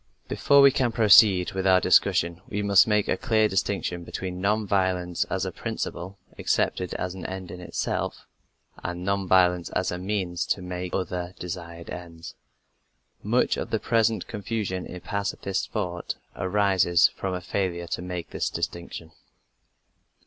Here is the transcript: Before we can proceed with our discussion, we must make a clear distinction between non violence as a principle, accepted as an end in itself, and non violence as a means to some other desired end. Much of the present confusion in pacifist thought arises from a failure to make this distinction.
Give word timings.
Before 0.27 0.61
we 0.63 0.71
can 0.71 0.91
proceed 0.91 1.51
with 1.51 1.67
our 1.67 1.79
discussion, 1.79 2.41
we 2.49 2.63
must 2.63 2.87
make 2.87 3.07
a 3.07 3.15
clear 3.15 3.47
distinction 3.47 4.03
between 4.03 4.41
non 4.41 4.65
violence 4.65 5.25
as 5.25 5.45
a 5.45 5.51
principle, 5.51 6.17
accepted 6.39 6.95
as 6.95 7.13
an 7.13 7.23
end 7.27 7.51
in 7.51 7.61
itself, 7.61 8.25
and 8.83 9.03
non 9.05 9.27
violence 9.27 9.69
as 9.69 9.91
a 9.91 9.99
means 9.99 10.47
to 10.47 10.55
some 10.55 10.99
other 10.99 11.35
desired 11.37 11.91
end. 11.91 12.33
Much 13.21 13.57
of 13.57 13.69
the 13.69 13.79
present 13.79 14.25
confusion 14.25 14.87
in 14.87 14.99
pacifist 15.01 15.71
thought 15.71 16.15
arises 16.35 17.07
from 17.09 17.35
a 17.35 17.39
failure 17.41 17.85
to 17.85 18.01
make 18.01 18.31
this 18.31 18.49
distinction. 18.49 19.11